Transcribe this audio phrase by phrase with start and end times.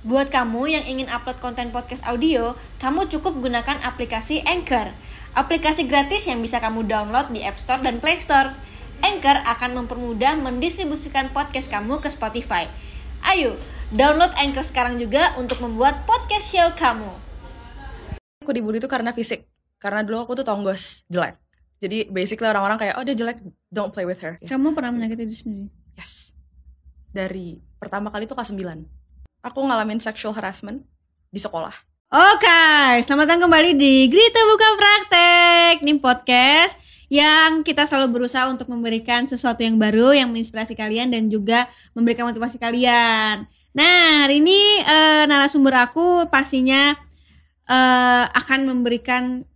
[0.00, 4.96] Buat kamu yang ingin upload konten podcast audio, kamu cukup gunakan aplikasi Anchor.
[5.36, 8.56] Aplikasi gratis yang bisa kamu download di App Store dan Play Store.
[9.04, 12.72] Anchor akan mempermudah mendistribusikan podcast kamu ke Spotify.
[13.28, 13.60] Ayo,
[13.92, 17.12] download Anchor sekarang juga untuk membuat podcast show kamu.
[18.40, 19.44] Aku dibully itu karena fisik.
[19.76, 21.36] Karena dulu aku tuh tonggos, jelek.
[21.76, 24.40] Jadi basically orang-orang kayak, oh dia jelek, don't play with her.
[24.48, 25.68] Kamu pernah menyakiti diri sendiri?
[26.00, 26.32] Yes.
[27.12, 28.99] Dari pertama kali itu kelas 9
[29.40, 30.84] aku ngalamin sexual harassment
[31.32, 31.72] di sekolah.
[32.10, 32.62] Oke,
[33.06, 35.74] selamat datang kembali di Grita Buka Praktek.
[35.86, 36.74] Ini podcast
[37.10, 42.26] yang kita selalu berusaha untuk memberikan sesuatu yang baru yang menginspirasi kalian dan juga memberikan
[42.26, 43.46] motivasi kalian.
[43.70, 46.98] Nah, hari ini uh, narasumber aku pastinya
[47.70, 49.46] uh, akan memberikan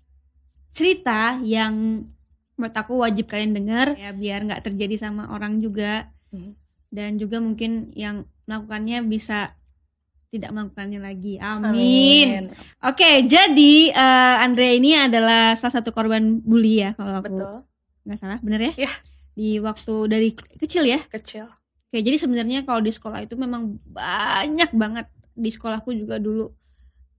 [0.75, 2.07] cerita yang
[2.55, 6.55] menurut aku wajib kalian dengar ya biar nggak terjadi sama orang juga hmm.
[6.95, 9.59] dan juga mungkin yang melakukannya bisa
[10.35, 11.39] tidak melakukannya lagi.
[11.39, 11.71] Amin.
[11.71, 12.45] Amin.
[12.83, 17.55] Oke, jadi uh, Andrea ini adalah salah satu korban bully ya kalau aku Betul.
[18.03, 18.73] nggak salah, bener ya?
[18.75, 18.93] Iya.
[19.35, 20.99] Di waktu dari kecil ya?
[21.07, 21.47] Kecil.
[21.47, 25.07] Oke, jadi sebenarnya kalau di sekolah itu memang banyak banget
[25.39, 26.51] di sekolahku juga dulu.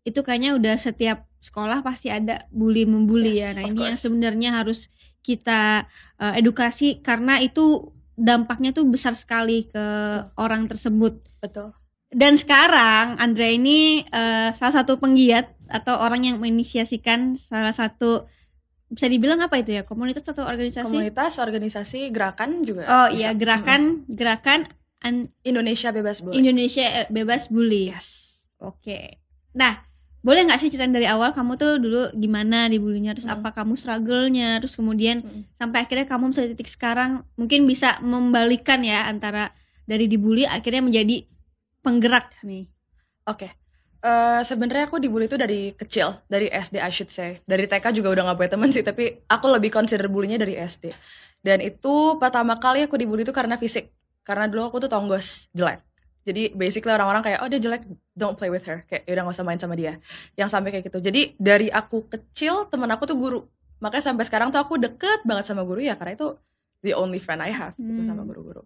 [0.03, 3.63] Itu kayaknya udah setiap sekolah pasti ada bully membuli yes, ya.
[3.63, 3.87] Nah, ini course.
[3.87, 4.79] yang sebenarnya harus
[5.23, 5.87] kita
[6.19, 10.35] uh, edukasi karena itu dampaknya tuh besar sekali ke Betul.
[10.35, 11.13] orang tersebut.
[11.39, 11.71] Betul
[12.15, 18.23] dan sekarang Andre ini uh, salah satu penggiat atau orang yang menginisiasikan salah satu
[18.87, 24.07] bisa dibilang apa itu ya komunitas atau organisasi komunitas organisasi gerakan juga oh iya gerakan
[24.07, 24.15] hmm.
[24.15, 24.69] gerakan
[25.03, 29.19] an Indonesia bebas bully Indonesia eh, bebas bully yes oke okay.
[29.51, 29.83] nah
[30.25, 33.41] boleh nggak sih cerita dari awal kamu tuh dulu gimana dibulinya terus hmm.
[33.41, 35.59] apa kamu struggle-nya terus kemudian hmm.
[35.59, 39.51] sampai akhirnya kamu bisa titik sekarang mungkin bisa membalikan ya antara
[39.85, 41.25] dari dibully akhirnya menjadi
[41.85, 42.65] penggerak nih?
[43.29, 43.45] Oke.
[43.45, 43.51] Okay.
[44.05, 47.41] Uh, eh, sebenarnya aku dibully itu dari kecil, dari SD I should say.
[47.45, 50.93] Dari TK juga udah gak punya teman sih, tapi aku lebih consider bulinya dari SD.
[51.45, 53.93] Dan itu pertama kali aku dibully itu karena fisik.
[54.25, 55.81] Karena dulu aku tuh tonggos, jelek.
[56.25, 57.85] Jadi basically orang-orang kayak, oh dia jelek,
[58.17, 58.81] don't play with her.
[58.89, 60.01] Kayak udah gak usah main sama dia.
[60.33, 60.97] Yang sampai kayak gitu.
[61.01, 63.41] Jadi dari aku kecil, temen aku tuh guru.
[63.81, 66.33] Makanya sampai sekarang tuh aku deket banget sama guru ya, karena itu
[66.85, 68.09] the only friend I have gitu hmm.
[68.09, 68.61] sama guru-guru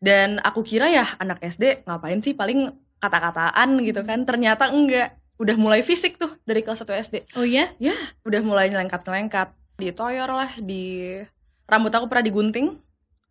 [0.00, 4.24] dan aku kira ya anak SD ngapain sih paling kata-kataan gitu kan.
[4.24, 5.16] Ternyata enggak.
[5.40, 7.72] Udah mulai fisik tuh dari kelas 1 SD oh iya?
[7.80, 7.96] Ya
[8.28, 9.56] udah mulai nyelengkat-nyelengkat
[9.96, 11.16] toyor lah di
[11.64, 12.76] rambut aku pernah digunting.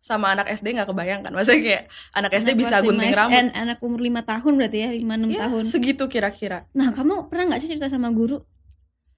[0.00, 1.30] Sama anak SD nggak kebayang kan.
[1.30, 1.84] Maksudnya kayak
[2.16, 3.52] anak SD anak bisa gunting rambut.
[3.54, 5.62] Anak umur lima tahun berarti ya lima enam ya, tahun.
[5.68, 6.66] segitu kira-kira.
[6.74, 8.42] Nah kamu pernah nggak sih cerita sama guru?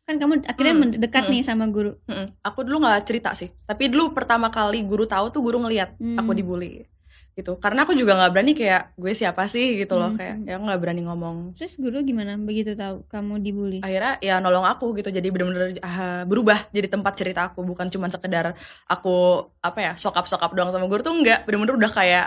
[0.05, 1.97] Kan kamu akhirnya hmm, mendekat hmm, nih sama guru.
[2.05, 3.49] Hmm, aku dulu nggak cerita sih.
[3.65, 6.19] Tapi dulu pertama kali guru tahu tuh guru ngeliat hmm.
[6.19, 6.85] aku dibully
[7.33, 7.57] gitu.
[7.57, 9.77] Karena aku juga nggak berani kayak gue siapa sih?
[9.81, 10.13] gitu loh.
[10.13, 10.21] Hmm.
[10.21, 11.37] kayak ya nggak berani ngomong.
[11.57, 12.37] Terus guru gimana?
[12.37, 13.79] Begitu tahu kamu dibully?
[13.81, 15.09] Akhirnya ya nolong aku gitu.
[15.09, 17.65] Jadi bener-bener uh, berubah jadi tempat cerita aku.
[17.65, 18.53] Bukan cuma sekedar
[18.85, 22.27] aku apa ya sokap sokap doang sama guru tuh enggak bener-bener udah kayak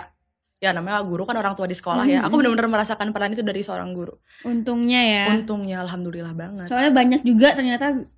[0.56, 2.14] ya namanya guru kan orang tua di sekolah hmm.
[2.16, 4.16] ya aku bener-bener merasakan peran itu dari seorang guru.
[4.42, 5.24] Untungnya ya.
[5.36, 6.66] Untungnya alhamdulillah banget.
[6.66, 8.08] Soalnya banyak juga ternyata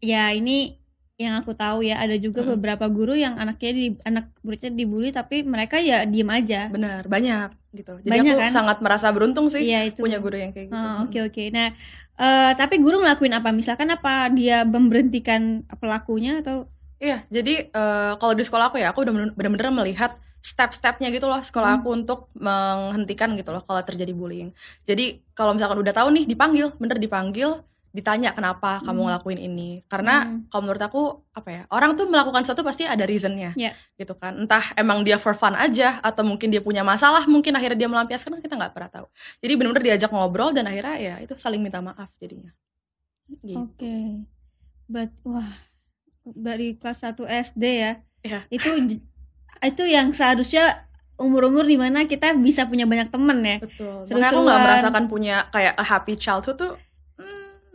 [0.00, 0.80] ya ini
[1.20, 2.56] yang aku tahu ya ada juga hmm.
[2.56, 7.52] beberapa guru yang anaknya di anak muridnya dibully tapi mereka ya diem aja benar banyak
[7.76, 8.50] gitu jadi banyak, aku kan?
[8.50, 10.00] sangat merasa beruntung sih iya, itu.
[10.00, 11.46] punya guru yang kayak gitu oke oh, oke okay, okay.
[11.52, 11.68] nah
[12.16, 16.64] uh, tapi guru ngelakuin apa misalkan apa dia memberhentikan pelakunya atau
[16.96, 21.44] iya jadi uh, kalau di sekolah aku ya aku udah bener-bener melihat step-stepnya gitu loh
[21.44, 21.78] sekolah hmm.
[21.84, 24.56] aku untuk menghentikan gitu loh kalau terjadi bullying
[24.88, 28.86] jadi kalau misalkan udah tahu nih dipanggil bener dipanggil ditanya kenapa hmm.
[28.86, 30.46] kamu ngelakuin ini karena hmm.
[30.46, 31.02] kalau menurut aku
[31.34, 33.74] apa ya orang tuh melakukan sesuatu pasti ada reasonnya yeah.
[33.98, 37.86] gitu kan entah emang dia for fun aja atau mungkin dia punya masalah mungkin akhirnya
[37.86, 39.06] dia melampiaskan kita nggak pernah tahu
[39.42, 42.54] jadi benar-benar diajak ngobrol dan akhirnya ya itu saling minta maaf jadinya
[43.42, 43.58] gitu.
[43.58, 44.22] oke okay.
[44.86, 45.50] but wah
[46.22, 48.42] dari kelas 1 SD ya yeah.
[48.54, 49.02] itu
[49.60, 50.86] itu yang seharusnya
[51.20, 55.50] umur-umur di mana kita bisa punya banyak temen ya betul Seru aku nggak merasakan punya
[55.52, 56.72] kayak a happy childhood tuh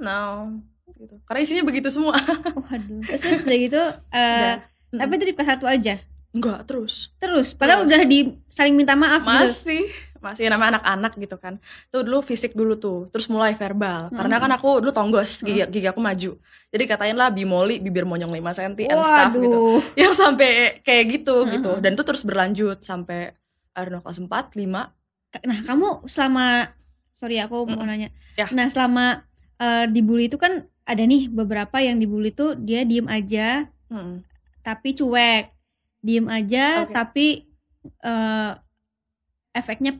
[0.06, 0.62] no
[0.96, 1.16] gitu.
[1.28, 2.16] Karena isinya begitu semua.
[2.70, 3.02] Waduh.
[3.04, 3.82] Terus udah gitu
[4.14, 4.56] uh,
[4.96, 6.00] tapi itu di kelas satu aja?
[6.36, 7.12] Enggak terus.
[7.20, 7.56] Terus?
[7.56, 7.90] Padahal terus.
[7.92, 8.20] udah di
[8.52, 9.88] saling minta maaf masih.
[9.88, 10.04] Gitu.
[10.24, 11.62] masih nama anak-anak gitu kan.
[11.94, 13.14] Tuh dulu fisik dulu tuh.
[13.14, 14.10] Terus mulai verbal.
[14.10, 14.18] Hmm.
[14.18, 15.70] karena kan aku dulu tonggos gigi, hmm.
[15.70, 16.32] gigi aku maju.
[16.74, 19.62] Jadi katain lah bimoli bibir monyong 5 cm and stuff gitu.
[20.02, 21.52] Yang sampai kayak gitu hmm.
[21.60, 21.72] gitu.
[21.78, 23.38] Dan itu terus berlanjut sampai
[23.76, 26.72] know kelas 4, 5 nah kamu selama
[27.12, 27.90] sorry aku mau hmm.
[27.92, 28.10] nanya.
[28.40, 28.48] Ya.
[28.56, 29.28] nah selama
[29.60, 34.22] uh, dibully itu kan ada nih beberapa yang dibully tuh dia diem aja hmm.
[34.62, 35.52] tapi cuek.
[36.06, 36.94] Diem aja okay.
[36.94, 37.28] tapi
[38.06, 38.54] uh,
[39.58, 39.98] efeknya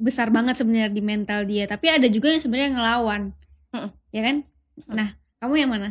[0.00, 1.68] besar banget sebenarnya di mental dia.
[1.68, 3.22] Tapi ada juga yang sebenarnya ngelawan.
[3.72, 3.90] Mm-mm.
[4.12, 4.36] ya kan?
[4.76, 4.92] Mm.
[4.96, 5.08] nah
[5.40, 5.88] kamu yang mana?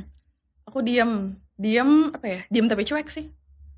[0.66, 1.38] Aku diem.
[1.62, 2.42] Diem apa ya?
[2.50, 3.30] Diem tapi cuek sih.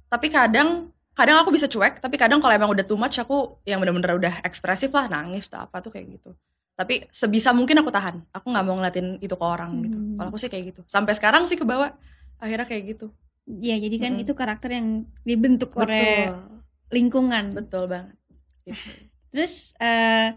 [0.07, 3.77] Tapi kadang kadang aku bisa cuek tapi kadang kalau emang udah too much aku yang
[3.77, 6.33] bener-bener udah ekspresif lah nangis atau apa tuh kayak gitu
[6.73, 8.25] tapi sebisa mungkin aku tahan.
[8.33, 9.97] Aku nggak mau ngeliatin itu ke orang gitu.
[9.97, 10.17] Mhm.
[10.17, 10.81] kalau aku sih kayak gitu.
[10.89, 11.93] Sampai sekarang sih ke bawah
[12.41, 13.07] akhirnya kayak gitu.
[13.45, 14.23] Ya jadi kan Mm-mm.
[14.23, 16.33] itu karakter yang dibentuk oleh betul.
[16.89, 17.45] lingkungan.
[17.53, 18.17] Betul banget.
[18.65, 18.89] Gitu.
[19.33, 20.33] terus eh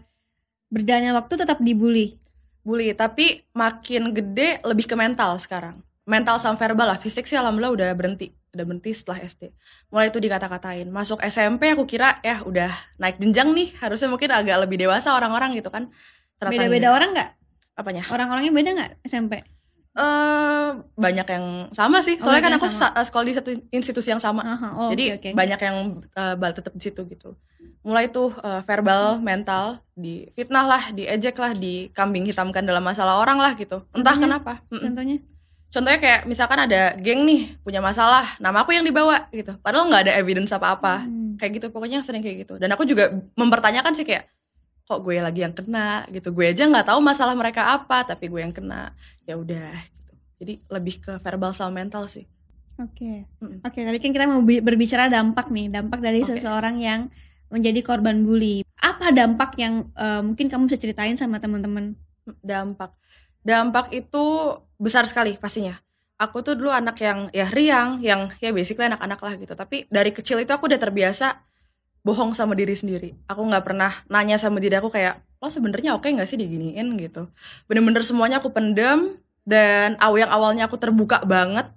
[0.69, 2.21] berjalannya waktu tetap dibully?
[2.61, 5.81] Bully tapi makin gede lebih ke mental sekarang.
[6.07, 6.99] Mental sama verbal lah.
[7.01, 8.29] Fisik sih alhamdulillah udah berhenti.
[8.53, 9.49] Udah berhenti setelah SD
[9.89, 10.87] mulai itu dikata-katain.
[10.91, 12.69] Masuk SMP aku kira ya udah
[13.01, 13.73] naik jenjang nih.
[13.81, 15.89] Harusnya mungkin agak lebih dewasa orang-orang gitu kan
[16.39, 17.29] beda-beda orang nggak?
[17.77, 18.03] Apanya?
[18.09, 19.41] Orang-orangnya beda nggak SMP
[19.97, 22.21] eh banyak yang sama sih.
[22.21, 22.93] Oh, soalnya kan banyak aku sama.
[22.93, 24.45] sa- sekolah di satu institusi yang sama.
[24.45, 25.37] Aha, oh, jadi oke, oke.
[25.37, 25.77] banyak yang
[26.13, 27.33] uh, bal tetap di situ gitu.
[27.81, 33.41] Mulai tuh uh, verbal mental di fitnah lah diejek lah dikambing hitamkan dalam masalah orang
[33.41, 33.81] lah gitu.
[33.89, 34.37] Entah Contohnya?
[34.37, 34.53] kenapa.
[34.69, 35.17] Contohnya?
[35.67, 39.57] Contohnya kayak misalkan ada geng nih punya masalah nama aku yang dibawa gitu.
[39.65, 41.09] Padahal nggak ada evidence apa-apa.
[41.09, 41.25] Hmm.
[41.37, 42.57] kayak gitu pokoknya sering kayak gitu.
[42.61, 44.29] Dan aku juga mempertanyakan sih kayak
[44.87, 48.39] kok gue lagi yang kena gitu gue aja nggak tahu masalah mereka apa tapi gue
[48.41, 48.95] yang kena
[49.27, 52.25] ya udah gitu jadi lebih ke verbal sama mental sih
[52.77, 53.65] Oke, Mm-mm.
[53.65, 53.73] oke.
[53.73, 56.37] Tadi kan kita mau bi- berbicara dampak nih, dampak dari Oke.
[56.37, 57.09] seseorang yang
[57.49, 58.61] menjadi korban bully.
[58.77, 61.97] Apa dampak yang eh, mungkin kamu bisa ceritain sama teman-teman?
[62.43, 62.91] dampak
[63.39, 64.23] dampak itu
[64.75, 65.79] besar sekali pastinya
[66.19, 70.11] aku tuh dulu anak yang ya riang yang ya basically anak-anak lah gitu tapi dari
[70.11, 71.39] kecil itu aku udah terbiasa
[72.07, 73.19] bohong sama diri sendiri.
[73.27, 76.95] Aku nggak pernah nanya sama diri aku kayak lo sebenarnya oke nggak sih diginiin?
[76.95, 77.27] Gitu.
[77.67, 81.67] Bener-bener semuanya aku pendem dan yang awalnya aku terbuka banget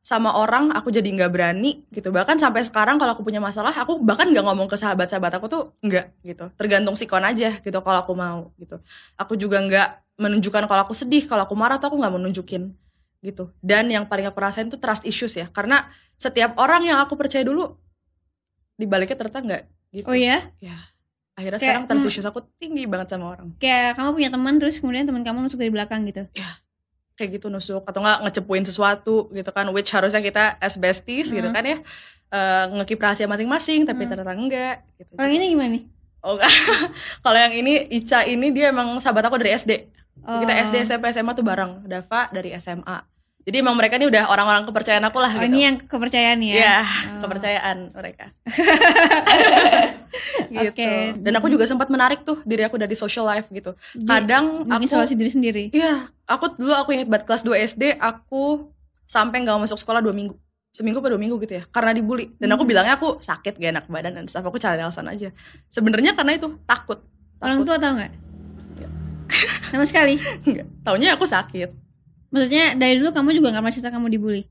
[0.00, 2.08] sama orang aku jadi nggak berani gitu.
[2.12, 5.62] Bahkan sampai sekarang kalau aku punya masalah aku bahkan nggak ngomong ke sahabat-sahabat aku tuh
[5.84, 6.48] nggak gitu.
[6.56, 8.80] Tergantung sikon aja gitu kalau aku mau gitu.
[9.16, 12.72] Aku juga nggak menunjukkan kalau aku sedih kalau aku marah tuh aku nggak menunjukin
[13.20, 13.52] gitu.
[13.60, 15.52] Dan yang paling aku rasain tuh trust issues ya.
[15.52, 17.76] Karena setiap orang yang aku percaya dulu
[18.80, 19.62] dibaliknya ternyata nggak
[19.92, 20.48] gitu Oh ya,
[21.36, 22.10] akhirnya Kayak, sekarang trust hmm.
[22.12, 25.60] issues aku tinggi banget sama orang kayak kamu punya teman terus kemudian teman kamu nusuk
[25.60, 26.24] dari belakang gitu.
[27.16, 31.44] kayak gitu nusuk atau nggak ngecepuin sesuatu gitu kan which harusnya kita as besties gitu
[31.44, 31.52] Hmm.
[31.52, 31.76] kan ya
[32.30, 34.10] eh, ngekip rahasia masing-masing tapi Hmm.
[34.14, 35.12] ternyata enggak gitu.
[35.18, 35.82] Kalau ini gimana nih?
[36.22, 36.48] oh enggak.
[37.24, 39.72] kalau yang ini Ica ini dia emang sahabat aku dari SD
[40.20, 40.64] kita Oh.
[40.68, 42.96] SD SMP SMA tuh bareng Dava dari SMA
[43.40, 46.54] jadi emang mereka ini udah orang-orang kepercayaan aku lah Oh, gitu ini yang kepercayaan ya?
[46.54, 47.20] Iya, Oh.
[47.22, 48.24] kepercayaan mereka
[50.50, 50.90] gitu Oke.
[51.16, 54.70] dan aku juga sempat menarik tuh diri aku dari social life gitu Di- kadang aku
[54.72, 55.64] mengisolasi diri sendiri.
[55.70, 58.68] Iya, aku dulu aku inget banget kelas 2 SD aku
[59.04, 60.34] sampai nggak masuk sekolah dua minggu
[60.70, 62.70] seminggu atau dua minggu gitu ya karena dibully dan aku Hmm.
[62.70, 65.34] bilangnya aku sakit gak enak badan dan stuff aku cari alasan aja
[65.66, 67.02] sebenarnya karena itu takut
[67.38, 68.12] Orang takut tua tahu nggak?
[69.66, 70.14] Sama sekali.
[70.44, 70.66] Nggak.
[70.82, 71.70] taunya aku sakit
[72.30, 74.42] Maksudnya dari dulu kamu juga nggak cerita kamu dibully?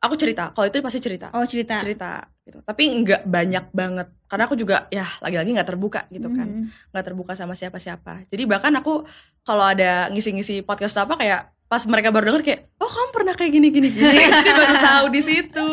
[0.00, 0.50] aku cerita.
[0.56, 1.28] Kalau itu pasti cerita.
[1.36, 1.76] Oh cerita.
[1.78, 2.58] cerita gitu.
[2.64, 4.08] Tapi nggak banyak banget.
[4.26, 6.48] Karena aku juga ya lagi-lagi nggak terbuka gitu kan.
[6.48, 6.90] Mhm.
[6.90, 8.26] nggak terbuka sama siapa-siapa.
[8.32, 9.04] Jadi bahkan aku
[9.44, 13.52] kalau ada ngisi-ngisi podcast apa kayak pas mereka baru denger kayak oh kamu pernah kayak
[13.54, 14.16] gini gini gini.
[14.26, 15.68] Jadi baru tahu di situ.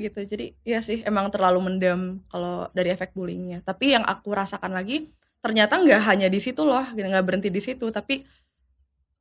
[0.00, 0.20] Gitu.
[0.24, 3.60] Jadi ya sih emang terlalu mendem kalau dari efek bullyingnya.
[3.62, 7.92] Tapi yang aku rasakan lagi ternyata nggak hanya di situ loh nggak berhenti di situ.
[7.92, 8.24] Tapi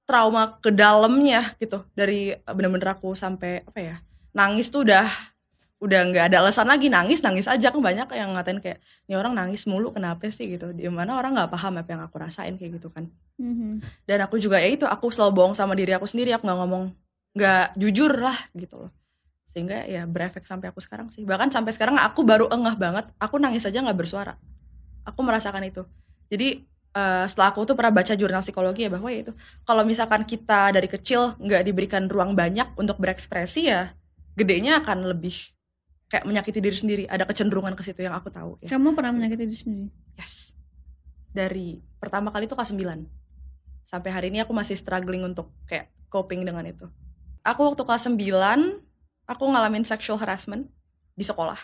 [0.10, 1.86] trauma ke dalamnya gitu.
[1.94, 3.95] Dari bener-bener aku sampai apa ya
[4.33, 5.06] nangis tuh udah
[5.80, 6.90] udah nggak ada alasan lagi.
[6.90, 7.69] Nangis nangis aja.
[7.69, 10.50] Kan banyak yang ngatain kayak ini orang nangis mulu kenapa sih?
[10.57, 10.74] gitu.
[10.74, 13.06] Di mana orang nggak paham apa yang aku rasain kayak gitu kan.
[13.40, 13.80] Mhm.
[14.04, 16.33] dan aku juga ya itu aku selalu bohong sama diri aku sendiri.
[16.36, 16.83] Aku nggak ngomong
[17.38, 18.92] nggak jujur lah gitu loh.
[19.54, 21.24] Sehingga ya berefek sampai aku sekarang sih.
[21.24, 23.06] Bahkan sampai sekarang aku baru engah banget.
[23.22, 24.36] Aku nangis aja nggak bersuara.
[25.07, 25.88] Aku merasakan itu.
[26.30, 29.34] Jadi eh, setelah aku tuh pernah baca jurnal psikologi ya bahwa ya itu
[29.66, 33.94] kalau misalkan kita dari kecil nggak diberikan ruang banyak untuk berekspresi ya
[34.38, 35.36] gedenya akan lebih
[36.10, 39.44] kayak menyakiti diri sendiri ada kecenderungan ke situ yang aku tahu ya Kamu pernah menyakiti
[39.46, 39.90] diri sendiri?
[40.18, 40.58] Yes.
[41.30, 43.06] Dari pertama kali itu kelas 9.
[43.86, 46.90] Sampai hari ini aku masih struggling untuk kayak coping dengan itu.
[47.46, 48.18] Aku waktu kelas 9,
[49.30, 50.68] aku ngalamin sexual harassment
[51.14, 51.58] di sekolah.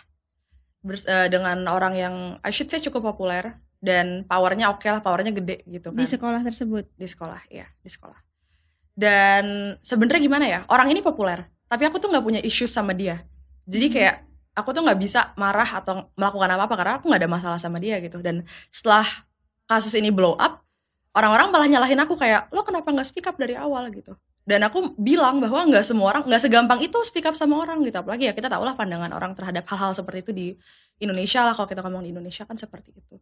[0.85, 2.15] Bers- eh, dengan orang yang
[2.45, 6.01] I should say cukup populer dan powernya oke lah, powernya gede gitu kan.
[6.01, 6.89] Di sekolah tersebut.
[6.97, 8.17] Di sekolah, ya, di sekolah.
[8.97, 10.59] Dan sebenarnya gimana ya?
[10.65, 13.21] Orang ini populer, tapi aku tuh nggak punya issues sama dia.
[13.69, 13.93] Jadi Mhm.
[13.93, 14.15] kayak
[14.55, 17.99] aku tuh nggak bisa marah atau melakukan apa-apa karena aku nggak ada masalah sama dia
[18.01, 18.23] gitu.
[18.23, 19.05] Dan setelah
[19.67, 20.63] kasus ini blow up,
[21.11, 24.15] orang-orang malah nyalahin aku kayak lo kenapa nggak speak up dari awal gitu.
[24.45, 27.97] Dan aku bilang bahwa nggak semua orang nggak segampang itu speak up sama orang gitu.
[27.99, 30.47] Apalagi ya kita tahu lah pandangan orang terhadap hal-hal seperti itu di
[31.01, 33.17] Indonesia lah kalau kita ngomong di Indonesia kan seperti itu.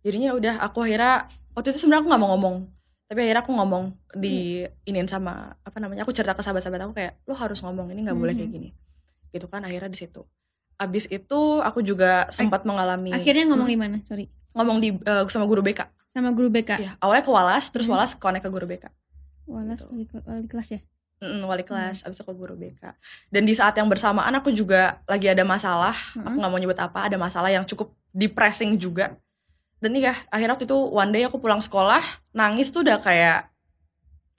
[0.00, 2.56] Jadinya udah aku akhirnya waktu itu sebenarnya aku nggak mau ngomong
[3.04, 4.36] tapi akhirnya aku ngomong di
[4.84, 8.14] iniin sama apa namanya aku cerita ke sahabat-sahabat aku kayak lo harus ngomong ini nggak
[8.14, 8.54] boleh kayak Mhm.
[8.54, 8.68] gini
[9.28, 10.22] gitu kan akhirnya di situ
[10.76, 13.96] abis itu aku juga sempat mengalami Akhirnya ngomong Hmm, di mana?
[14.02, 14.26] Sorry.
[14.50, 16.70] ngomong di eh, sama guru BK Sama guru BK.
[16.76, 17.94] ya awalnya ke Walas terus Hmm.
[17.94, 18.86] Walas connect ke guru BK
[19.46, 19.88] Walas Gitu.
[19.88, 20.80] wali, wali kelas ya.
[21.18, 22.94] Mm, wali kelas abis itu ke guru BK
[23.26, 26.38] dan di saat yang bersamaan aku juga lagi ada masalah aku Mm-mm.
[26.38, 29.18] nggak mau nyebut apa ada masalah yang cukup depressing juga
[29.78, 33.46] dan iya akhirnya waktu itu one day aku pulang sekolah nangis tuh udah kayak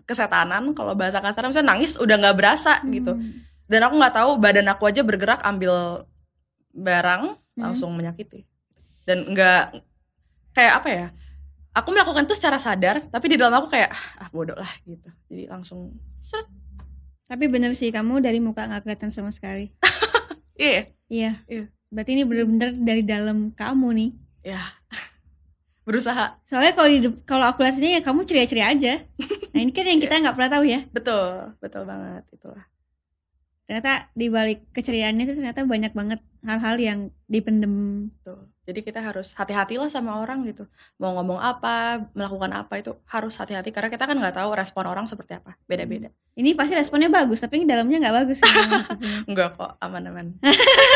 [0.03, 3.45] kesetanan kalau bahasa kasar misalnya nangis udah nggak berasa gitu Hmm.
[3.65, 6.03] dan aku nggak tahu badan aku aja bergerak ambil
[6.71, 7.61] barang Hmm.
[7.61, 8.43] langsung menyakiti
[9.03, 9.79] dan nggak
[10.51, 11.07] kayak apa ya
[11.71, 15.49] aku melakukan itu secara sadar tapi di dalam aku kayak ah bodoh lah gitu jadi
[15.49, 16.47] langsung seret
[17.25, 19.69] Tapi bener sih kamu dari muka nggak kelihatan sama sekali.
[20.57, 21.31] iya Iya.
[21.45, 21.63] Iya.
[21.87, 24.09] Berarti ini bener-bener dari dalam kamu nih.
[24.49, 24.57] ya
[25.89, 28.93] berusaha Soalnya kalau di kalau aku ya kamu ceria-ceria aja.
[29.49, 30.85] Nah ini kan yang kita nggak pernah tahu ya.
[30.93, 32.69] betul betul banget itulah
[33.69, 38.09] Ternyata di balik keceriaannya itu ternyata banyak banget hal-hal yang dipendem.
[38.25, 38.49] Tuh.
[38.65, 40.65] Jadi kita harus hati-hatilah sama orang gitu.
[40.97, 45.05] Mau ngomong apa, melakukan apa itu harus hati-hati karena kita kan nggak tahu respon orang
[45.05, 45.53] seperti apa.
[45.69, 46.09] Beda-beda.
[46.33, 48.41] Ini pasti responnya bagus, tapi ini dalamnya nggak bagus.
[49.29, 50.33] Enggak kok, aman-aman.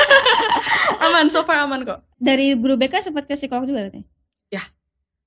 [1.06, 2.02] aman, so far aman kok.
[2.18, 4.10] dari guru BK sempat ke psikolog juga katanya.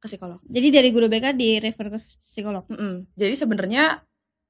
[0.06, 0.38] Ke psikolog.
[0.46, 2.62] Jadi dari guru BK di refer ke psikolog.
[2.70, 3.10] Mm-mm.
[3.18, 3.98] Jadi sebenarnya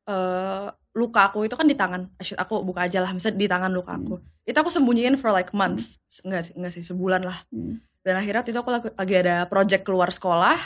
[0.04, 2.12] eh, luka aku itu kan di tangan.
[2.20, 4.20] Aku buka aja lah, misalnya di tangan luka aku.
[4.44, 6.00] Itu aku sembunyiin for like months.
[6.24, 7.40] Enggak sih, enggak sih, sebulan lah.
[7.52, 7.80] Hmm.
[8.04, 10.56] Dan akhirnya waktu itu aku lagi, lagi ada project keluar sekolah,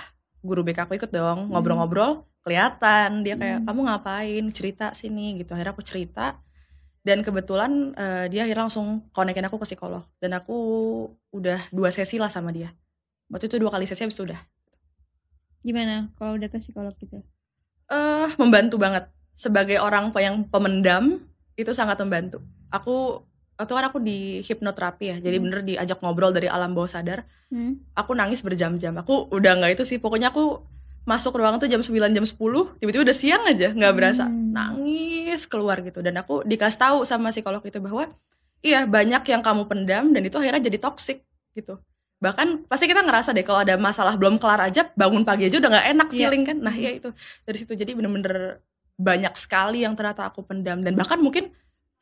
[0.44, 3.66] guru BK aku ikut dong, ngobrol-ngobrol, kelihatan dia kayak Hmm.
[3.66, 5.56] kamu ngapain, cerita sini gitu.
[5.56, 6.36] Akhirnya aku cerita
[7.00, 10.56] dan kebetulan eh, dia akhirnya langsung konekin aku ke psikolog dan aku
[11.32, 12.76] udah dua sesi lah sama dia.
[13.32, 14.40] Waktu itu dua kali sesi habis itu udah
[15.60, 17.20] Gimana kalau udah ke psikolog gitu?
[17.90, 21.26] eh membantu banget sebagai orang yang pemendam
[21.58, 22.38] itu sangat membantu.
[22.70, 23.26] Aku
[23.58, 25.44] waktu kan aku di hipnoterapi ya, jadi Hmm.
[25.50, 27.26] bener diajak ngobrol dari alam bawah sadar.
[27.50, 27.82] Hmm?
[27.98, 28.94] aku nangis berjam-jam.
[29.02, 30.62] Aku udah nggak itu sih, pokoknya aku
[31.02, 34.30] masuk ruangan tuh jam 9 jam 10, tiba-tiba udah siang aja, nggak berasa.
[34.30, 34.54] Hmm.
[34.54, 38.06] Nangis keluar gitu dan aku dikasih tahu sama psikolog itu bahwa
[38.62, 41.26] iya banyak yang kamu pendam dan itu akhirnya jadi toxic
[41.58, 41.74] gitu.
[42.20, 45.70] Bahkan pasti kita ngerasa deh kalau ada masalah belum kelar aja bangun pagi aja udah
[45.72, 46.18] nggak enak Iya.
[46.20, 46.56] feeling kan.
[46.60, 47.08] Nah, iya itu.
[47.42, 48.60] Dari situ jadi bener-bener
[49.00, 51.48] banyak sekali yang ternyata aku pendam dan bahkan mungkin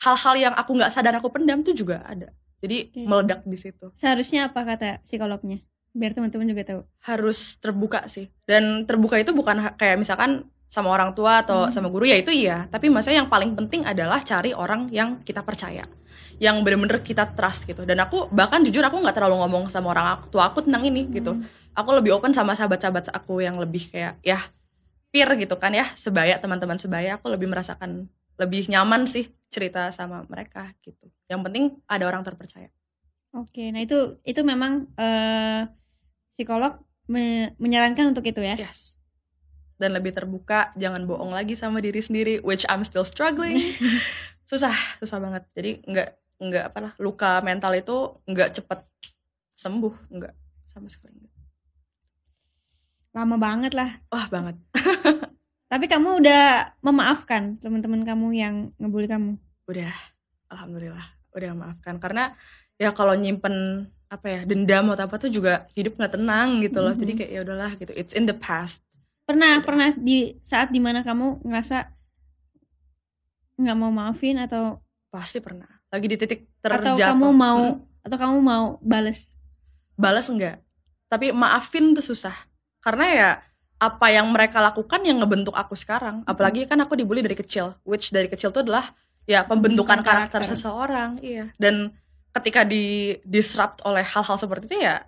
[0.02, 2.34] hal-hal yang aku nggak sadar aku pendam tuh juga ada.
[2.58, 3.06] Jadi Oke.
[3.06, 3.94] meledak di situ.
[3.94, 5.62] Seharusnya apa kata psikolognya?
[5.94, 6.80] Biar teman-teman juga tahu.
[7.00, 11.72] harus terbuka sih dan terbuka itu bukan kayak misalkan sama orang tua atau Hmm.
[11.72, 15.40] sama guru ya itu iya tapi maksudnya yang paling penting adalah cari orang yang kita
[15.40, 15.88] percaya
[16.38, 20.06] yang bener-bener kita trust gitu dan aku bahkan jujur aku nggak terlalu ngomong sama orang
[20.14, 21.42] aku- tua aku tentang ini gitu Hmm.
[21.72, 24.38] aku lebih open sama sahabat-sahabat aku yang lebih kayak ya
[25.08, 28.06] peer gitu kan ya sebaya teman-teman sebaya aku lebih merasakan
[28.36, 32.68] lebih nyaman sih cerita sama mereka gitu yang penting ada orang terpercaya
[33.32, 35.68] Oke, nah itu itu memang eh,
[36.32, 38.56] psikolog me- menyarankan untuk itu ya.
[38.56, 38.97] Yes.
[39.78, 43.62] Dan lebih terbuka, jangan bohong lagi sama diri sendiri, which I'm still struggling.
[44.50, 45.46] susah, susah banget.
[45.54, 46.08] Jadi nggak
[46.38, 48.82] nggak apa lah, luka mental itu nggak cepet
[49.54, 50.34] sembuh, nggak
[50.66, 51.14] sama sekali.
[51.14, 51.34] nggak.
[53.14, 53.90] Lama banget lah.
[54.10, 54.56] Wah banget.
[55.72, 59.36] Tapi kamu udah memaafkan teman-teman kamu yang ngebully kamu.
[59.68, 59.92] Udah,
[60.48, 61.06] alhamdulillah,
[61.36, 62.00] udah maafkan.
[62.00, 62.32] Karena
[62.80, 66.96] ya kalau nyimpen apa ya dendam atau apa tuh juga hidup nggak tenang gitu loh.
[66.96, 67.18] Jadi Mhm.
[67.20, 67.92] kayak ya udahlah gitu.
[67.92, 68.80] It's in the past.
[69.28, 69.64] Pernah Udah.
[69.68, 71.84] pernah di saat di mana kamu ngerasa
[73.60, 75.68] nggak mau maafin atau Pasti pernah.
[75.88, 77.16] Lagi di titik atau terjatuh.
[77.16, 78.04] kamu mau Mm.
[78.04, 79.28] atau kamu mau bales?
[79.98, 80.62] balas enggak
[81.10, 82.30] tapi maafin tuh susah
[82.78, 83.30] karena ya
[83.82, 88.14] apa yang mereka lakukan yang ngebentuk aku sekarang apalagi kan aku dibully dari kecil which
[88.14, 88.94] dari kecil tuh adalah
[89.26, 90.54] ya pembentukan Pembentukan karakter, karakter.
[90.54, 91.90] seseorang iya dan
[92.30, 95.02] ketika di disrupt oleh hal-hal seperti itu ya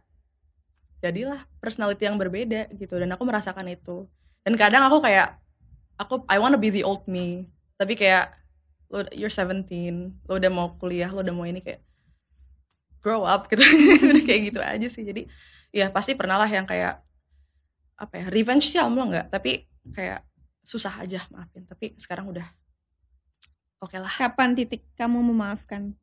[1.00, 2.96] jadilah personality yang berbeda gitu.
[2.96, 4.06] Dan aku merasakan itu.
[4.44, 5.36] Dan kadang aku kayak
[6.00, 7.48] aku I wanna be the old me.
[7.80, 8.36] Tapi kayak
[8.90, 9.66] lo you're 17
[10.26, 11.80] lo udah mau kuliah lo udah mau ini kayak
[13.00, 13.64] grow up gitu.
[14.28, 15.04] Kayak gitu aja sih.
[15.04, 15.24] Jadi
[15.72, 17.00] ya pasti pernah lah yang kayak
[18.00, 20.20] apa ya revenge sih alhamdulillah enggak tapi kayak
[20.64, 21.64] susah aja maafin.
[21.64, 22.44] Tapi sekarang udah
[23.80, 24.12] oke lah.
[24.12, 25.96] Kapan titik kamu memaafkan?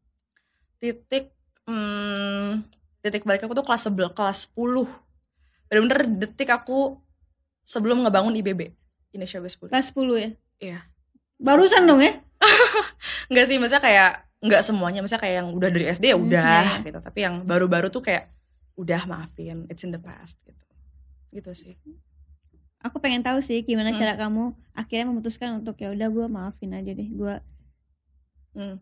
[0.78, 1.34] titik
[1.66, 2.62] hmm,
[3.08, 4.86] titik balik aku tuh kelas 11 kelas 10
[5.68, 7.00] bener-bener detik aku
[7.62, 8.72] sebelum ngebangun IBB
[9.12, 10.30] Indonesia Best Food Kelas 10 ya?
[10.58, 10.80] Iya.
[11.38, 12.16] Barusan dong ya?
[13.30, 16.62] Enggak sih, maksudnya kayak enggak semuanya, maksudnya kayak yang udah dari SD ya Hmm, udah
[16.78, 16.86] iya.
[16.86, 17.00] gitu.
[17.02, 18.30] Tapi yang baru-baru tuh kayak
[18.78, 20.64] udah maafin, it's in the past gitu.
[21.28, 21.74] gitu sih
[22.80, 24.00] Aku pengen tahu sih gimana Hmm.
[24.00, 27.36] cara kamu akhirnya memutuskan untuk ya udah gue maafin aja deh gue.
[28.54, 28.78] Hmm.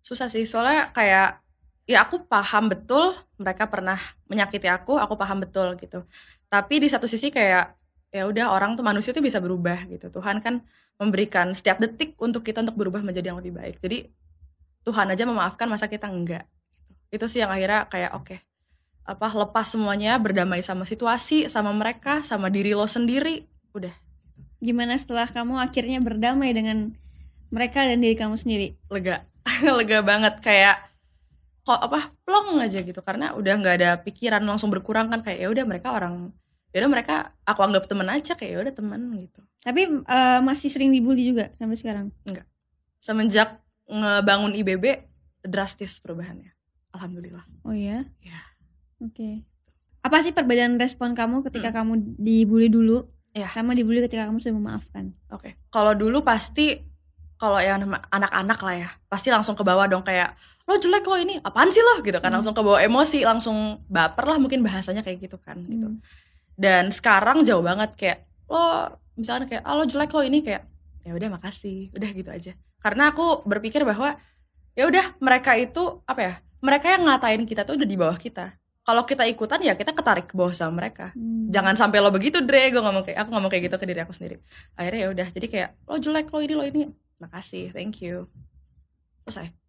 [0.00, 1.43] Susah sih, soalnya kayak
[1.84, 6.04] ya aku paham betul mereka pernah menyakiti aku, aku paham betul gitu.
[6.48, 7.76] Tapi di satu sisi kayak
[8.14, 10.08] ya udah orang tuh manusia tuh bisa berubah gitu.
[10.08, 10.62] Tuhan kan
[10.96, 13.76] memberikan setiap detik untuk kita untuk berubah menjadi yang lebih baik.
[13.82, 14.08] Jadi
[14.86, 16.46] Tuhan aja memaafkan masa kita enggak.
[17.10, 18.36] Itu sih yang akhirnya kayak oke.
[19.04, 23.44] Apa lepas semuanya, berdamai sama situasi, sama mereka, sama diri lo sendiri,
[23.76, 23.92] udah
[24.64, 26.96] Gimana setelah kamu akhirnya berdamai dengan
[27.52, 28.72] mereka dan diri kamu sendiri?
[28.88, 29.28] lega
[29.76, 30.80] lega banget kayak
[31.64, 35.48] kok apa plong aja gitu karena udah nggak ada pikiran langsung berkurang kan kayak ya
[35.48, 36.28] udah mereka orang
[36.70, 40.68] ya udah mereka aku anggap temen aja kayak ya udah temen gitu Tapi eh, masih
[40.68, 42.06] sering dibully juga sampai sekarang.
[42.98, 44.84] semenjak ngebangun IBB
[45.42, 46.52] drastis perubahannya
[46.90, 48.04] alhamdulillah Oh iya.
[48.20, 48.40] Iya.
[49.00, 49.44] Oke.
[50.00, 51.76] Apa sih perbedaan respon kamu ketika Hmm.
[51.80, 53.48] kamu dibully dulu Iya.
[53.50, 55.16] sama dibully ketika kamu sudah memaafkan?
[55.26, 56.80] oke kalau dulu pasti
[57.34, 61.36] kalau yang anak-anak lah ya pasti langsung ke bawah dong kayak lo jelek lo ini
[61.44, 62.00] apaan sih lo?
[62.00, 62.40] Gitu kan Hmm.
[62.40, 65.88] langsung ke bawah emosi langsung baper lah mungkin bahasanya kayak gitu kan gitu.
[65.92, 66.00] Hmm.
[66.54, 70.62] dan sekarang jauh banget kayak lo misalkan kayak ah, lo jelek lo ini kayak
[71.02, 72.52] ya udah makasih udah gitu aja.
[72.80, 74.16] Karena aku berpikir bahwa
[74.72, 78.56] ya udah mereka itu apa ya mereka yang ngatain kita tuh udah di bawah kita.
[78.84, 81.12] Kalau kita ikutan ya kita ketarik ke bawah sama mereka.
[81.12, 81.48] Hmm.
[81.52, 84.12] jangan sampai lo begitu Dre gue ngomong kayak aku ngomong kayak gitu ke diri aku
[84.16, 84.40] sendiri.
[84.78, 86.80] Akhirnya ya udah jadi kayak lo jelek lo ini lo ini
[87.20, 88.28] makasih thank you.
[89.26, 89.63] Selesai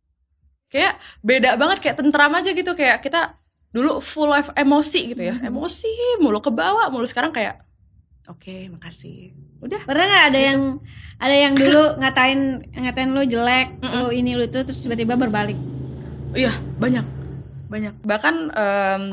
[0.76, 3.40] kayak beda banget kayak tentram aja gitu kayak kita
[3.72, 5.48] dulu full of emosi gitu ya Mhm.
[5.48, 7.64] emosi mulu ke bawah mulu sekarang kayak
[8.28, 9.32] oke makasih
[9.64, 10.60] udah Pernah nggak ada yang
[11.16, 12.40] ada yang dulu ngatain
[12.76, 14.00] ngatain lu jelek, Mm-mm.
[14.04, 15.56] lu ini lu itu terus tiba-tiba berbalik.
[16.36, 17.08] iya banyak
[17.72, 19.04] banyak bahkan em,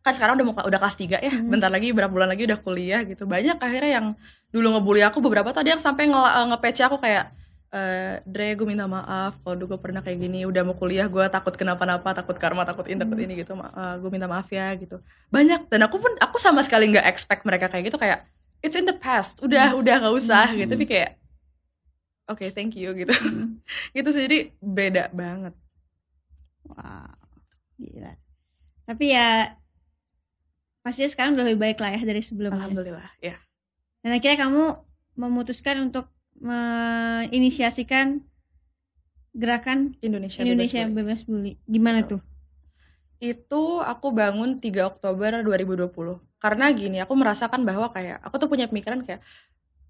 [0.00, 1.52] kan sekarang udah udah kelas 3 ya Mhm.
[1.52, 4.06] bentar lagi berapa bulan lagi udah kuliah gitu banyak akhirnya yang
[4.48, 7.34] dulu ngebully aku beberapa tuh ada yang sampai nge, nge aku kayak
[7.66, 10.46] eh Dre gue minta maaf kalau dulu gue pernah kayak gini.
[10.46, 13.26] Udah mau kuliah gue takut kenapa-napa takut karma takut ini takut Hmm.
[13.26, 13.52] ini gitu.
[14.00, 15.02] Gue minta maaf ya gitu.
[15.28, 15.66] Banyak.
[15.66, 18.22] Dan aku pun aku sama sekali nggak expect mereka kayak gitu kayak
[18.62, 19.42] it's in the past.
[19.42, 20.58] Udah udah nggak usah Hmm.
[20.62, 20.70] gitu.
[20.78, 21.10] Tapi kayak
[22.26, 23.12] oke thank you gitu.
[23.12, 23.58] Hmm.
[23.96, 24.22] gitu sih.
[24.24, 25.54] Jadi beda banget.
[26.66, 27.14] Wow,
[27.78, 28.14] gila.
[28.86, 29.54] Tapi ya
[30.82, 32.62] pastinya sekarang udah lebih baik lah ya dari sebelumnya.
[32.62, 33.34] alhamdulillah ya.
[34.02, 34.62] Dan akhirnya kamu
[35.18, 36.06] memutuskan untuk
[36.40, 38.20] menginisiasikan
[39.36, 41.52] gerakan Indonesia, Indonesia Bebas bebas bully.
[41.68, 42.20] Gimana tuh?
[43.16, 45.88] itu aku bangun 3 Oktober 2020
[46.36, 49.24] karena gini aku merasakan bahwa kayak aku tuh punya pemikiran kayak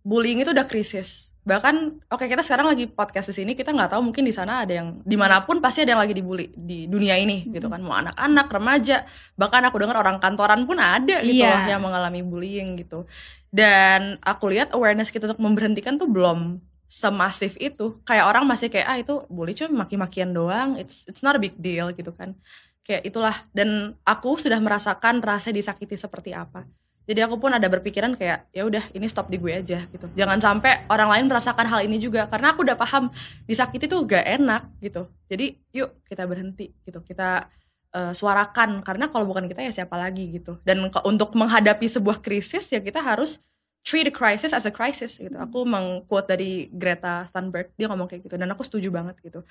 [0.06, 4.10] bullying itu udah krisis bahkan oke kita sekarang lagi podcast di sini kita nggak tahu
[4.10, 7.14] mungkin di sana ada yang di mana pun pasti ada yang lagi dibully di dunia
[7.14, 7.78] ini gitu kan.
[7.86, 9.06] Mau anak-anak remaja
[9.38, 11.54] bahkan aku dengar orang kantoran pun ada gitu Iya.
[11.54, 13.06] loh yang mengalami bullying gitu.
[13.46, 16.58] Dan aku lihat awareness kita untuk memberhentikan tuh belum
[16.90, 18.02] semasif itu.
[18.02, 21.54] Kayak orang masih kayak ah itu bully cuma maki-makian doang it's it's not a big
[21.62, 22.34] deal gitu kan.
[22.82, 26.66] Kayak itulah dan aku sudah merasakan rasa disakiti seperti apa
[27.06, 30.10] jadi aku pun ada berpikiran kayak ya udah ini stop di gue aja gitu.
[30.18, 33.14] Jangan sampai orang lain merasakan hal ini juga karena aku udah paham
[33.46, 35.06] disakiti tuh gak enak gitu.
[35.30, 36.98] Jadi yuk kita berhenti gitu.
[37.06, 37.46] Kita
[37.94, 40.58] eh, suarakan karena kalau bukan kita ya siapa lagi gitu.
[40.66, 43.38] Dan untuk menghadapi sebuah krisis ya kita harus
[43.86, 45.38] treat the crisis as a crisis gitu.
[45.38, 49.46] Aku mengquote dari Greta Thunberg dia ngomong kayak gitu dan aku setuju banget gitu.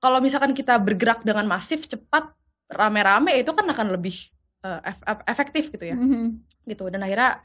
[0.00, 2.32] Kalau misalkan kita bergerak dengan masif cepat
[2.72, 4.32] rame-rame itu kan akan lebih
[4.82, 6.40] ef- efektif gitu ya Mhm.
[6.64, 7.40] gitu dan akhirnya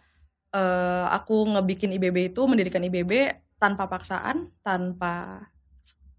[0.49, 3.12] eh, aku ngebikin IBB itu mendirikan IBB
[3.55, 5.45] tanpa paksaan tanpa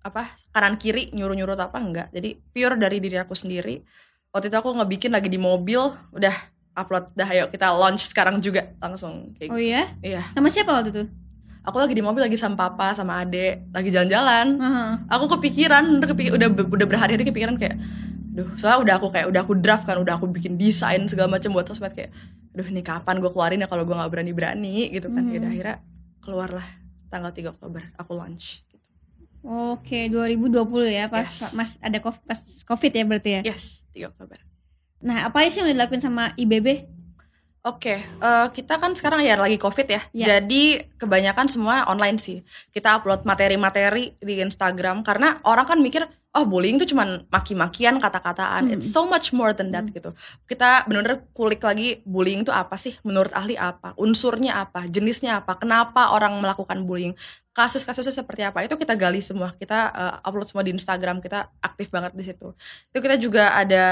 [0.00, 3.84] apa kanan kiri nyuruh nyuruh apa enggak jadi pure dari diri aku sendiri
[4.30, 6.36] waktu itu aku ngebikin lagi di mobil udah
[6.72, 9.66] upload dah ayo kita launch sekarang juga langsung kayak Oh gitu.
[9.66, 9.82] iya?
[10.00, 11.04] iya Sama siapa waktu itu?
[11.60, 14.84] aku lagi di mobil lagi sama papa sama ade lagi jalan-jalan Aha.
[15.10, 17.76] aku kepikiran udah kepikir, udah udah berhari-hari kepikiran kayak
[18.30, 21.50] duh soalnya udah aku kayak udah aku draft kan udah aku bikin desain segala macam
[21.50, 22.14] buat sosmed kayak
[22.54, 25.50] duh ini kapan gue keluarin ya kalau gue nggak berani berani gitu kan ya udah
[25.50, 25.76] akhirnya
[26.22, 26.66] keluarlah
[27.10, 28.86] tanggal 3 Oktober aku launch gitu.
[29.40, 30.62] Oke, 2020
[30.92, 31.56] ya pas Yes.
[31.56, 32.38] mas ada COVID, pas
[32.68, 33.42] Covid ya berarti ya.
[33.50, 34.38] yes 3 Oktober
[35.00, 36.84] Nah, apa sih yang dilakuin sama IBB?
[37.60, 40.00] Oke, eh, kita kan sekarang ya lagi COVID ya.
[40.12, 40.26] Ya.
[40.36, 42.40] Jadi kebanyakan semua online sih.
[42.72, 48.70] Kita upload materi-materi di Instagram karena orang kan mikir, oh bullying itu cuman maki-makian, kata-kataan.
[48.70, 48.74] Hmm.
[48.78, 49.94] It's so much more than that Hmm.
[49.94, 50.10] gitu.
[50.46, 52.94] Kita benar-benar kulik lagi bullying itu apa sih?
[53.02, 53.98] Menurut ahli apa?
[53.98, 54.86] Unsurnya apa?
[54.86, 55.58] Jenisnya apa?
[55.58, 57.18] Kenapa orang melakukan bullying?
[57.50, 61.90] Kasus-kasusnya seperti apa itu kita gali semua kita uh, upload semua di Instagram kita aktif
[61.90, 62.54] banget di situ
[62.86, 63.84] itu kita juga ada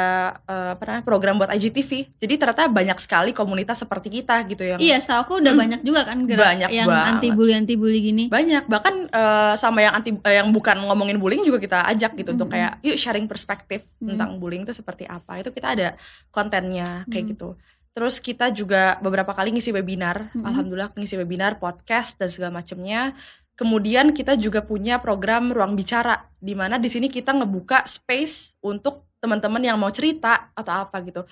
[0.46, 4.78] uh, apa namanya program buat IGTV jadi ternyata banyak sekali komunitas seperti kita gitu yang
[4.78, 5.62] iya setahu aku udah Hmm.
[5.66, 7.10] banyak juga kan gerak Banyak yang banget.
[7.10, 11.18] anti bully anti bully gini banyak bahkan uh, sama yang anti uh, yang bukan ngomongin
[11.18, 12.54] bullying juga kita ajak gitu untuk Mhm.
[12.54, 14.14] kayak yuk sharing perspektif Mhm.
[14.14, 15.88] tentang bullying itu seperti apa itu kita ada
[16.30, 17.32] kontennya kayak Mhm.
[17.34, 17.48] gitu
[17.90, 20.46] terus kita juga beberapa kali ngisi webinar Mhm.
[20.46, 23.18] alhamdulillah ngisi webinar podcast dan segala macamnya
[23.58, 29.10] kemudian kita juga punya program ruang bicara di mana di sini kita ngebuka space untuk
[29.18, 31.26] teman-teman yang mau cerita atau apa gitu.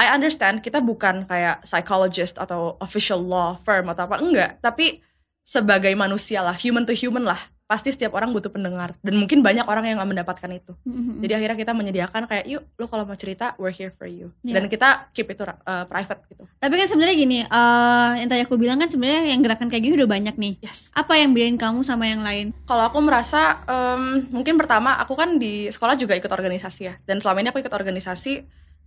[0.00, 4.50] I understand kita bukan kayak psychologist atau official law firm atau apa enggak.
[4.64, 5.04] Tapi
[5.44, 8.96] sebagai manusia lah human to human lah pasti setiap orang butuh pendengar.
[9.04, 10.72] Dan mungkin banyak orang yang nggak mendapatkan itu.
[10.88, 11.20] Mhm.
[11.20, 14.32] jadi akhirnya kita menyediakan kayak yuk lo kalau mau cerita we're here for you.
[14.40, 14.56] Iya.
[14.56, 16.48] dan kita keep itu uh, private gitu.
[16.56, 19.94] Tapi kan sebenarnya gini eh yang tadi aku bilang kan sebenarnya yang gerakan kayak gini
[20.00, 20.54] udah banyak nih.
[20.64, 20.88] Yes.
[20.96, 22.56] Apa yang bedain kamu sama yang lain?
[22.64, 26.96] Kalau aku merasa em, mungkin pertama aku kan di sekolah juga ikut organisasi ya.
[27.04, 28.32] Dan selama ini aku ikut organisasi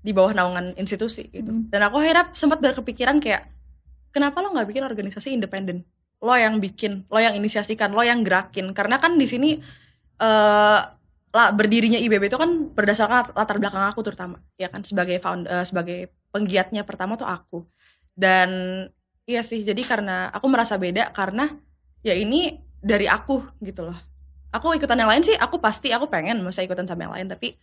[0.01, 1.53] di bawah naungan institusi gitu.
[1.53, 1.69] Mhm.
[1.69, 3.45] dan aku akhirnya sempat berkepikiran kayak
[4.09, 5.85] kenapa lo nggak bikin organisasi independen
[6.21, 8.71] lo yang bikin lo yang inisiasikan lo yang gerakin.
[8.77, 9.57] Karena kan di sini
[11.31, 14.85] lah berdirinya IBB itu kan berdasarkan lat- latar belakang aku terutama ya kan?
[14.85, 17.65] Sebagai found eh, sebagai penggiatnya pertama tuh aku.
[18.13, 18.49] Dan
[19.25, 21.49] iya sih jadi karena aku merasa beda karena
[22.05, 23.97] ya ini dari aku gitu loh.
[24.51, 27.55] Aku ikutan yang lain sih aku pasti aku pengen masa ikutan sama yang lain tapi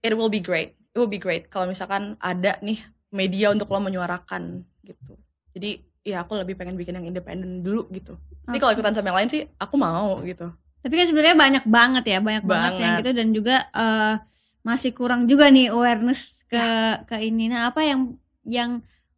[0.00, 2.80] it will be great it will be great kalau misalkan ada nih
[3.12, 5.12] media untuk lo menyuarakan gitu.
[5.52, 8.14] Jadi ya aku lebih pengen bikin yang independen dulu gitu
[8.46, 10.46] tapi kalau ikutan sama yang lain sih aku mau gitu
[10.80, 12.98] tapi kan sebenarnya banyak banget ya banyak banget, yang Banget.
[13.02, 14.14] gitu dan juga eh,
[14.62, 17.02] masih kurang juga nih awareness ke Ya.
[17.02, 18.14] ke ini nah apa yang
[18.46, 18.70] yang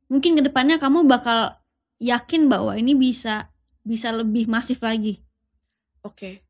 [0.09, 1.61] mungkin ke depannya kamu bakal
[2.01, 3.53] yakin bahwa ini bisa
[3.85, 5.21] bisa lebih masif lagi
[6.01, 6.41] Oke.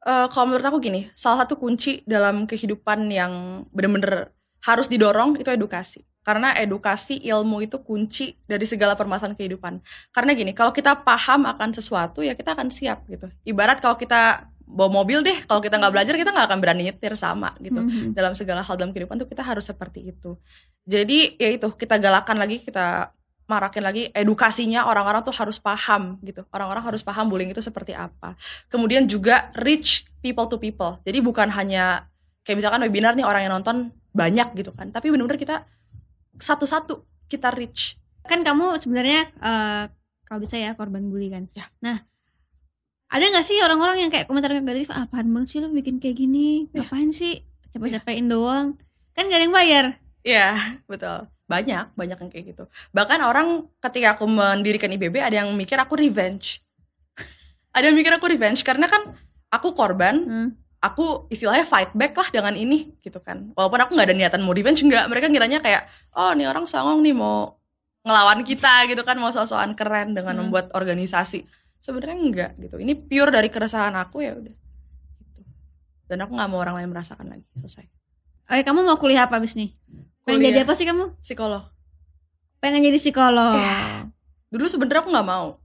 [0.00, 5.48] Eh, kalau menurut aku gini, salah satu kunci dalam kehidupan yang bener-bener harus didorong itu
[5.48, 6.04] edukasi.
[6.20, 9.80] Karena edukasi ilmu itu kunci dari segala permasalahan kehidupan.
[10.12, 13.26] Karena gini, kalau kita paham akan sesuatu ya kita akan siap gitu.
[13.48, 17.16] Ibarat kalau kita bawa mobil deh, kalau kita nggak belajar kita nggak akan berani nyetir
[17.16, 17.80] sama gitu.
[17.80, 18.12] Mhm.
[18.14, 20.36] Dalam segala hal dalam kehidupan tuh kita harus seperti itu.
[20.84, 23.10] Jadi ya itu kita galakan lagi, kita
[23.50, 26.46] marakin lagi edukasinya orang-orang tuh harus paham gitu.
[26.54, 28.38] Orang-orang harus paham bullying itu seperti apa
[28.70, 32.06] kemudian juga reach people to people jadi bukan hanya
[32.46, 35.56] kayak misalkan webinar nih orang yang nonton banyak gitu kan tapi benar-benar kita
[36.40, 37.94] satu-satu kita reach.
[38.26, 39.84] Kan kamu sebenarnya eh,
[40.26, 41.46] kalau bisa ya korban bully kan?
[41.54, 41.68] Ya.
[41.78, 41.98] nah
[43.10, 46.14] ada nggak sih orang-orang yang kayak komentar negatif "Ah, apaan banget sih lo bikin kayak
[46.14, 46.70] gini?
[46.70, 46.86] Ya.
[46.86, 47.42] ngapain sih?
[47.74, 48.78] Capek-capekin doang.
[49.14, 49.84] Kan gak ada yang bayar.
[50.22, 50.48] Iya
[50.86, 51.26] betul.
[51.50, 52.64] Banyak banyak yang kayak gitu.
[52.94, 56.62] Bahkan orang ketika aku mendirikan IBB ada yang mikir aku revenge.
[57.74, 59.14] Ada yang mikir aku revenge karena kan
[59.50, 60.48] aku korban Hmm.
[60.80, 64.56] Aku istilahnya fight back lah dengan ini gitu kan walaupun aku nggak ada niatan mau
[64.56, 65.84] revenge nggak mereka ngiranya kayak
[66.16, 67.60] oh nih orang songong nih mau
[68.00, 70.48] ngelawan kita gitu kan mau sosokan keren dengan Hmm.
[70.48, 71.44] membuat organisasi
[71.76, 74.56] sebenarnya enggak gitu ini pure dari keresahan aku ya udah
[75.20, 75.40] gitu.
[76.08, 77.84] dan aku nggak mau orang lain merasakan lagi selesai
[78.50, 79.70] Oke, kamu mau kuliah apa abis nih?
[80.26, 80.50] Pengen Kuliah.
[80.50, 81.14] jadi apa sih kamu?
[81.22, 81.70] psikolog
[82.58, 83.54] Pengen jadi psikolog.
[83.54, 84.10] Ya.
[84.50, 85.62] dulu sebenarnya aku nggak mau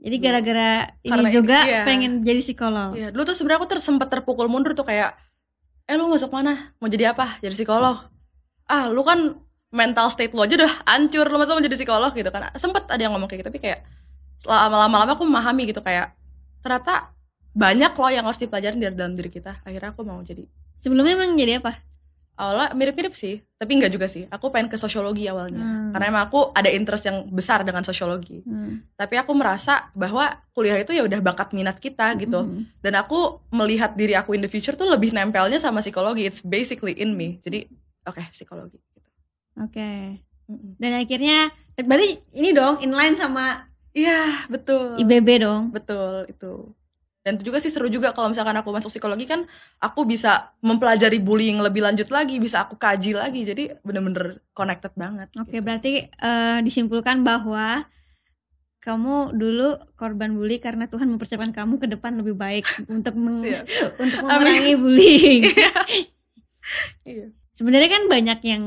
[0.00, 1.84] Jadi gara-gara ini Karena ini, juga iya.
[1.84, 2.96] pengen jadi psikolog.
[2.96, 5.12] Iya, dulu tuh sebenarnya aku ter sempat terpukul mundur tuh kayak,
[5.84, 6.72] eh lu masuk mana?
[6.80, 7.36] Mau jadi apa?
[7.44, 8.08] Jadi psikolog.
[8.64, 9.36] Ah, lu kan
[9.70, 12.48] mental state lu aja udah hancur, lu masa mau jadi psikolog gitu kan?
[12.56, 13.84] Sempet ada yang ngomong kayak gitu, tapi kayak
[14.48, 16.16] lama-lama aku memahami gitu kayak
[16.64, 17.12] ternyata
[17.52, 19.60] banyak loh yang harus dipelajarin dari dalam diri kita.
[19.68, 20.48] Akhirnya aku mau jadi
[20.80, 21.76] Sebelumnya emang jadi apa?
[22.40, 24.24] Awalnya mirip-mirip sih, tapi enggak juga sih.
[24.26, 25.92] Aku pengen ke sosiologi awalnya, Hmm.
[25.92, 28.40] karena emang aku ada interest yang besar dengan sosiologi.
[28.40, 28.80] Hmm.
[28.96, 32.40] Tapi aku merasa bahwa kuliah itu ya udah bakat minat kita gitu.
[32.40, 32.64] Hmm.
[32.80, 33.20] dan aku
[33.52, 37.36] melihat diri aku in the future tuh lebih nempelnya sama psikologi it's basically in me
[37.40, 37.68] jadi
[38.02, 39.08] oke psikologi gitu.
[39.60, 40.16] Oke.
[40.48, 40.80] Mm-mm.
[40.80, 45.70] Dan akhirnya berarti ini dong inline sama iya betul IBB dong.
[45.70, 46.72] betul itu
[47.20, 49.44] dan itu juga sih seru juga kalau misalkan aku masuk psikologi kan
[49.76, 53.44] aku bisa mempelajari bullying lebih lanjut lagi bisa aku kaji lagi.
[53.44, 55.64] Jadi bener-bener connected banget Oke, gitu.
[55.64, 57.84] berarti eh, disimpulkan bahwa
[58.80, 63.68] kamu dulu korban bully karena Tuhan mempersiapkan kamu ke depan lebih baik untuk meng-
[64.02, 65.42] untuk mengurangi bullying.
[67.04, 67.28] iya.
[67.52, 68.64] Sebenarnya kan banyak yang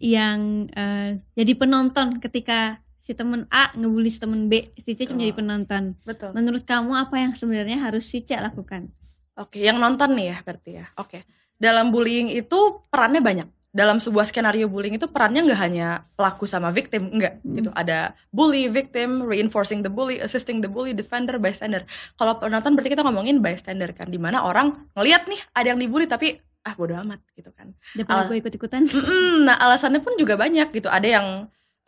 [0.00, 0.40] yang
[0.72, 5.34] eh, jadi penonton ketika si temen A ngebully si temen B, si C cuma jadi
[5.34, 5.98] penonton.
[6.06, 8.86] betul Menurut kamu apa yang sebenarnya harus si C lakukan?
[9.34, 10.86] Oke, yang nonton nih ya berarti ya.
[10.94, 11.26] Oke.
[11.56, 13.48] Dalam bullying itu perannya banyak.
[13.70, 15.86] dalam sebuah skenario bullying itu perannya nggak hanya
[16.18, 17.54] pelaku sama victim, enggak Hmm.
[17.54, 17.70] gitu.
[17.70, 21.86] Ada bully, victim, reinforcing the bully, assisting the bully, defender, bystander.
[22.14, 26.10] Kalau penonton berarti kita ngomongin bystander kan, di mana orang ngelihat nih ada yang dibully
[26.10, 27.70] tapi ah bodo amat gitu kan.
[27.94, 28.90] Daripada Al- gue ikut-ikutan.
[28.90, 30.90] Mm-mm, nah alasannya pun juga banyak gitu.
[30.90, 31.26] Ada yang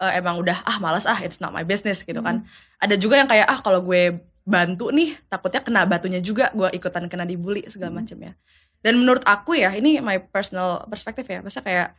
[0.02, 2.42] eh, emang udah ah malas ah it's not my business gitu kan.
[2.82, 7.06] Ada juga yang kayak ah kalau gue bantu nih takutnya kena batunya juga gue ikutan
[7.06, 8.02] kena dibully segala Hmm.
[8.02, 8.32] macam ya.
[8.82, 11.38] Dan menurut aku ya ini my personal perspective ya.
[11.38, 11.94] Masa kayak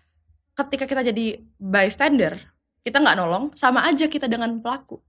[0.53, 2.35] ketika kita jadi bystander
[2.83, 4.99] kita nggak nolong sama aja kita dengan pelaku.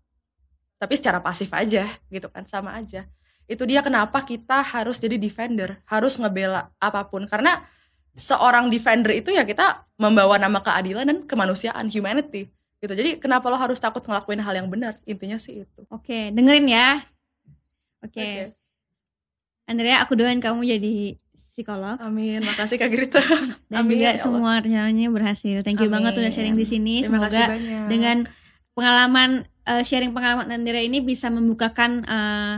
[0.78, 3.10] Tapi secara pasif aja gitu kan sama aja.
[3.50, 7.66] Itu dia kenapa kita harus jadi defender, harus ngebela apa pun karena
[8.14, 12.53] seorang defender itu ya kita membawa nama keadilan dan kemanusiaan humanity
[12.84, 16.68] gitu jadi kenapa lo harus takut ngelakuin hal yang benar intinya sih itu Oke, dengerin
[16.68, 17.02] ya.
[18.04, 18.20] Oke.
[18.20, 18.42] Oke.
[19.64, 21.16] Andrea, aku doain kamu jadi
[21.56, 23.22] psikolog amin makasih kak Grita
[23.72, 25.62] dan Amin, juga ya semua rencananya berhasil.
[25.64, 26.36] Thank you banget udah Amin.
[26.36, 26.94] sharing di sini.
[27.00, 27.44] terima Semoga
[27.88, 28.16] dengan
[28.74, 29.30] pengalaman
[29.64, 32.54] eh, sharing pengalaman Andrea ini bisa membukakan eh,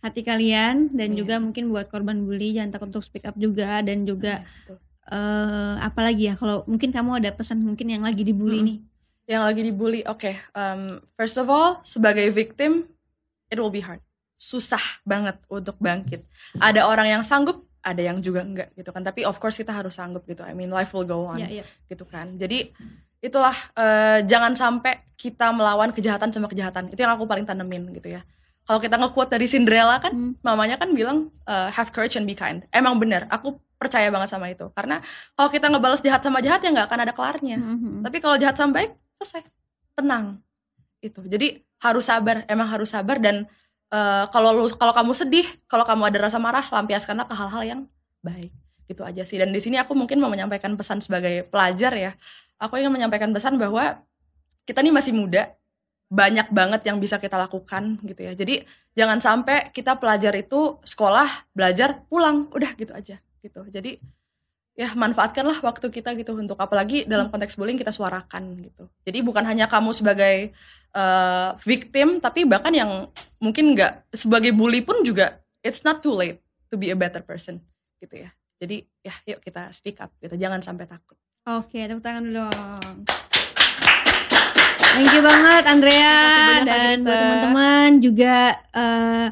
[0.00, 1.18] hati kalian dan Amin.
[1.18, 4.76] juga mungkin buat korban bully jangan takut untuk speak up juga dan juga Iya, betul.
[5.04, 8.68] eh apalagi ya kalau mungkin kamu ada pesan mungkin yang lagi dibully Mm-mm.
[8.72, 8.78] nih.
[9.26, 12.84] Yang lagi dibully oke um, first of all sebagai victim
[13.48, 14.00] it will be hard
[14.34, 16.26] susah banget untuk bangkit
[16.58, 19.92] ada orang yang sanggup ada yang juga enggak gitu kan tapi of course kita harus
[19.92, 21.64] sanggup gitu I mean life will go on Ya, ya.
[21.84, 22.32] gitu kan.
[22.34, 22.72] Jadi
[23.20, 26.88] itulah eh, jangan sampai kita melawan kejahatan sama kejahatan.
[26.88, 28.24] Itu yang aku paling tanemin gitu ya.
[28.64, 30.32] Kalau kita nge-quote dari Cinderella kan, Hmm.
[30.40, 32.64] mamanya kan bilang eh, have courage and be kind.
[32.72, 34.64] Emang bener, aku percaya banget sama itu.
[34.72, 35.04] Karena
[35.36, 37.60] kalau kita ngebalas jahat sama jahat ya nggak akan ada kelarnya.
[37.60, 38.00] Mhm.
[38.00, 39.42] Tapi kalau jahat sama baik, selesai.
[39.94, 40.40] Tenang.
[41.00, 41.22] Itu.
[41.24, 43.44] Jadi harus sabar, emang harus sabar dan
[43.92, 47.80] eh, kalau lu kalau kamu sedih, kalau kamu ada rasa marah, lampiaskanlah ke hal-hal yang
[48.24, 48.52] baik.
[48.88, 49.40] Gitu aja sih.
[49.40, 52.12] Dan di sini aku mungkin mau menyampaikan pesan sebagai pelajar ya.
[52.60, 54.00] Aku ingin menyampaikan pesan bahwa
[54.64, 55.52] kita nih masih muda,
[56.08, 58.32] banyak banget yang bisa kita lakukan gitu ya.
[58.36, 63.60] Jadi jangan sampai kita pelajar itu sekolah, belajar, pulang, udah gitu aja gitu.
[63.68, 64.00] Jadi
[64.74, 68.90] ya manfaatkanlah waktu kita gitu untuk apalagi dalam konteks bullying kita suarakan gitu.
[69.06, 70.50] Jadi bukan hanya kamu sebagai
[70.90, 73.06] eh, victim tapi bahkan yang
[73.38, 77.62] mungkin nggak sebagai bully pun juga it's not too late to be a better person
[78.02, 78.30] gitu ya.
[78.58, 80.34] Jadi ya yuk kita speak up gitu.
[80.34, 81.14] Jangan sampai takut.
[81.44, 82.48] Oke, tepuk tangan dulu.
[84.94, 88.36] Thank you banget Andrea banyak, dan buat teman-teman juga
[88.74, 89.26] eh,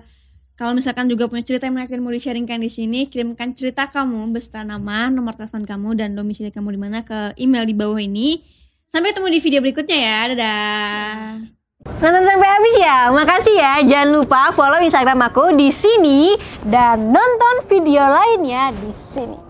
[0.63, 4.31] kalau misalkan juga punya cerita yang menarik dan mau di-sharingkan di sini, kirimkan cerita kamu
[4.31, 8.39] beserta nama, nomor telepon kamu dan domisili kamu di mana ke email di bawah ini.
[8.87, 10.19] Sampai ketemu di video berikutnya ya.
[10.31, 11.19] Dadah.
[11.99, 13.11] Nonton sampai habis ya.
[13.11, 13.73] Makasih ya.
[13.91, 16.39] Jangan lupa follow Instagram aku di sini
[16.71, 19.42] dan nonton video lainnya di sini.